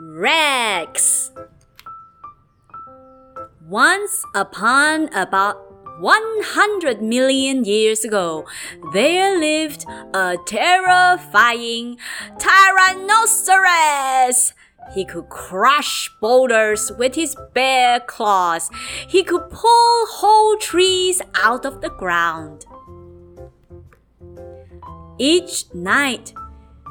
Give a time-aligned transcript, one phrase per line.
[0.00, 1.32] Rex.
[3.66, 5.56] Once upon about
[5.98, 8.46] 100 million years ago,
[8.92, 9.84] there lived
[10.14, 11.98] a terrifying
[12.36, 14.52] Tyrannosaurus.
[14.94, 18.70] He could crush boulders with his bare claws.
[19.08, 22.66] He could pull whole trees out of the ground.
[25.18, 26.32] Each night,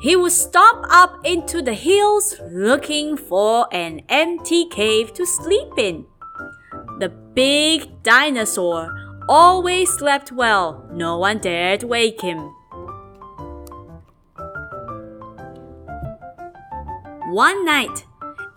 [0.00, 6.06] he would stomp up into the hills looking for an empty cave to sleep in.
[6.98, 8.94] The big dinosaur
[9.28, 10.88] always slept well.
[10.92, 12.50] No one dared wake him.
[17.32, 18.06] One night,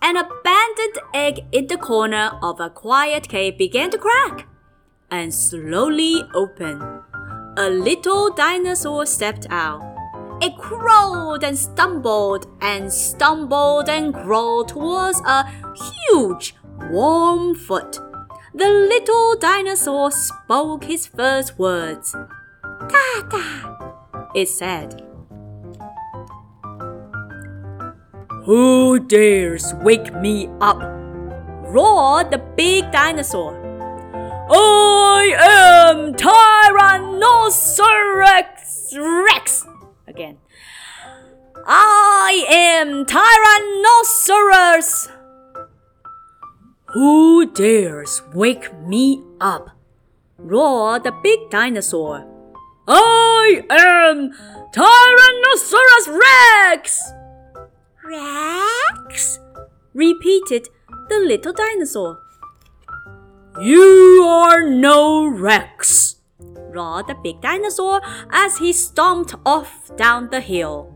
[0.00, 4.48] an abandoned egg in the corner of a quiet cave began to crack
[5.10, 6.80] and slowly open.
[7.58, 9.91] A little dinosaur stepped out.
[10.42, 15.48] It crawled and stumbled and stumbled and crawled towards a
[16.10, 16.56] huge,
[16.90, 18.00] warm foot
[18.54, 22.14] the little dinosaur spoke his first words.
[22.62, 23.78] Tata,
[24.34, 25.02] it said.
[28.44, 30.82] Who dares wake me up?
[31.72, 33.56] roared the big dinosaur.
[34.50, 39.64] I am Tyrannosaurus Rex.
[40.12, 40.38] Again.
[41.66, 45.10] I am Tyrannosaurus
[46.92, 49.70] who dares wake me up?
[50.36, 52.26] roared the big dinosaur.
[52.86, 54.30] I am
[54.74, 57.02] Tyrannosaurus Rex!
[58.04, 59.38] Rex?
[59.94, 60.68] repeated
[61.08, 62.18] the little dinosaur.
[63.62, 66.16] You are no Rex,
[66.72, 68.00] roared the big dinosaur
[68.30, 70.92] as he stomped off down the hill.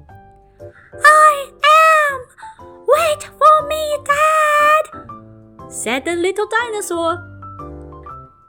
[1.05, 2.77] I am!
[2.87, 5.07] Wait for me, Dad!
[5.69, 7.33] said the little dinosaur.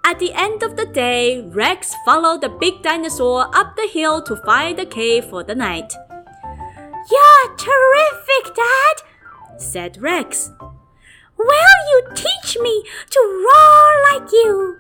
[0.06, 4.38] At the end of the day, Rex followed the big dinosaur up the hill to
[4.38, 5.94] find the cave for the night.
[7.12, 10.52] You're terrific, Dad, said Rex.
[11.38, 14.78] Will you teach me to roar like you?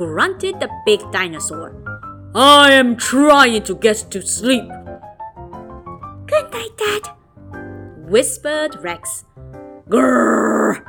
[0.00, 1.76] Grunted the big dinosaur.
[2.34, 4.64] I am trying to get to sleep.
[6.24, 7.02] Good night, Dad,
[8.08, 9.26] whispered Rex.
[9.90, 10.82] Grrr!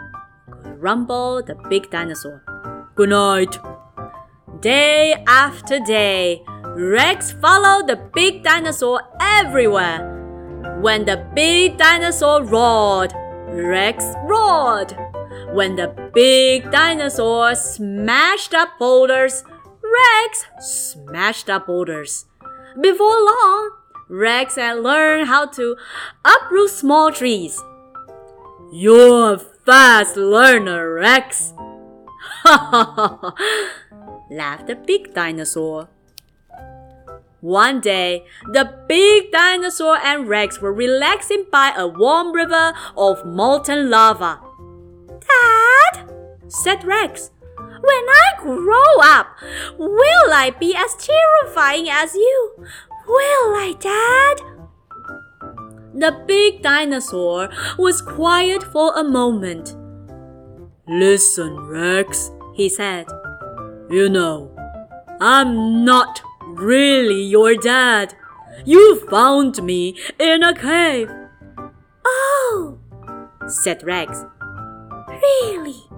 [0.79, 2.41] rumbled the big dinosaur.
[2.95, 3.57] Good night.
[4.61, 6.41] Day after day,
[6.77, 10.79] Rex followed the big dinosaur everywhere.
[10.79, 13.11] When the big dinosaur roared,
[13.49, 14.95] Rex roared.
[15.53, 19.43] When the big dinosaur smashed up boulders,
[19.83, 22.25] Rex smashed up boulders.
[22.79, 23.71] Before long,
[24.07, 25.75] Rex had learned how to
[26.23, 27.61] uproot small trees.
[28.71, 31.53] You're a fast learner, Rex.
[32.43, 33.33] Ha ha ha!
[34.31, 35.89] laughed the big dinosaur.
[37.41, 43.89] One day, the big dinosaur and Rex were relaxing by a warm river of molten
[43.89, 44.39] lava.
[46.51, 49.27] Said Rex, when I grow up,
[49.77, 52.53] will I be as terrifying as you?
[53.07, 54.41] Will I, Dad?
[55.93, 59.77] The big dinosaur was quiet for a moment.
[60.89, 63.07] Listen, Rex, he said.
[63.89, 64.51] You know,
[65.21, 68.13] I'm not really your dad.
[68.65, 71.09] You found me in a cave.
[72.05, 72.77] Oh,
[73.47, 74.25] said Rex.
[75.07, 75.90] Really?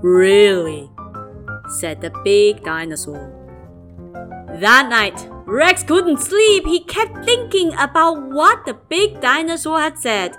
[0.00, 0.90] Really,
[1.80, 3.34] said the big dinosaur.
[4.60, 6.66] That night, Rex couldn't sleep.
[6.66, 10.36] He kept thinking about what the big dinosaur had said.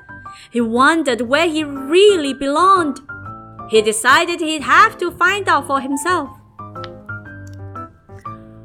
[0.52, 3.00] He wondered where he really belonged.
[3.70, 6.30] He decided he'd have to find out for himself.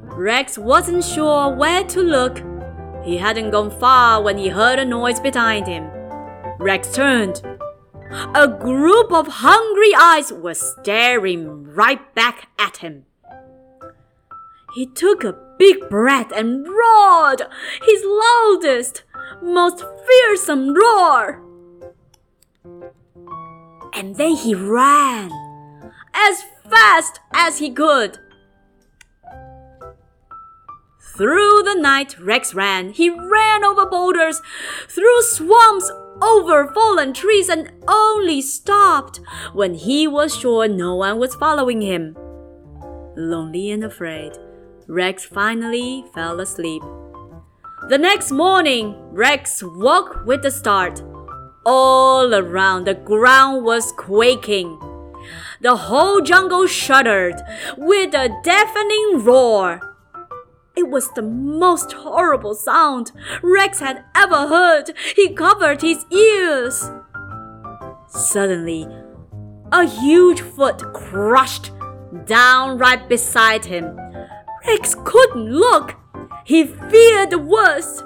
[0.02, 2.40] Rex wasn't sure where to look.
[3.04, 5.90] He hadn't gone far when he heard a noise behind him.
[6.58, 7.42] Rex turned.
[8.34, 13.06] A group of hungry eyes were staring right back at him.
[14.74, 17.42] He took a big breath and roared
[17.82, 19.02] his loudest,
[19.42, 21.42] most fearsome roar.
[23.92, 25.30] And then he ran
[26.12, 28.18] as fast as he could.
[31.16, 32.90] Through the night, Rex ran.
[32.90, 34.42] He ran over boulders,
[34.88, 35.90] through swamps,
[36.24, 39.20] over fallen trees, and only stopped
[39.52, 42.16] when he was sure no one was following him.
[43.16, 44.32] Lonely and afraid,
[44.88, 46.82] Rex finally fell asleep.
[47.88, 51.02] The next morning, Rex woke with a start.
[51.66, 54.78] All around, the ground was quaking.
[55.60, 57.36] The whole jungle shuddered
[57.76, 59.93] with a deafening roar.
[60.76, 63.12] It was the most horrible sound
[63.42, 64.92] Rex had ever heard.
[65.14, 66.90] He covered his ears.
[68.08, 68.88] Suddenly,
[69.70, 71.70] a huge foot crushed
[72.26, 73.98] down right beside him.
[74.66, 75.94] Rex couldn't look.
[76.44, 78.02] He feared the worst.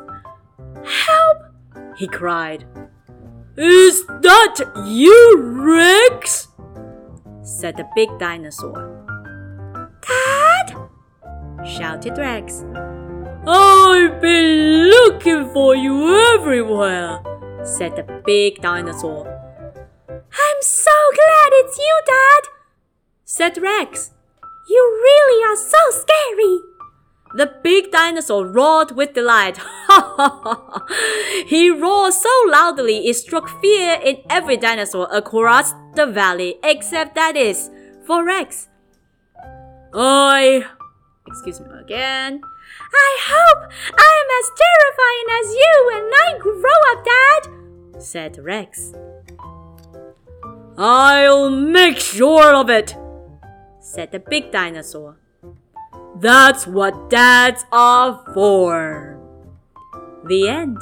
[0.84, 1.38] Help!
[1.96, 2.64] he cried.
[3.56, 4.56] Is that
[4.86, 6.48] you, Rex?
[7.42, 8.94] said the big dinosaur.
[10.06, 10.87] Dad?
[11.68, 12.64] Shouted Rex.
[13.46, 17.20] I've been looking for you everywhere,
[17.64, 19.26] said the big dinosaur.
[20.08, 22.50] I'm so glad it's you, Dad,
[23.24, 24.12] said Rex.
[24.68, 26.60] You really are so scary.
[27.34, 29.58] The big dinosaur roared with delight.
[31.46, 37.36] he roared so loudly it struck fear in every dinosaur across the valley, except that
[37.36, 37.70] is
[38.06, 38.68] for Rex.
[39.94, 40.64] I.
[41.28, 42.40] Excuse me again.
[42.94, 48.94] I hope I am as terrifying as you when I grow up, Dad, said Rex.
[50.78, 52.96] I'll make sure of it,
[53.78, 55.16] said the big dinosaur.
[56.16, 59.20] That's what dads are for.
[60.24, 60.78] The end.